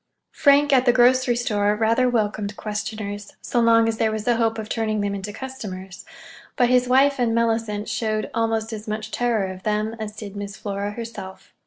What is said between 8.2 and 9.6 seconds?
almost as much terror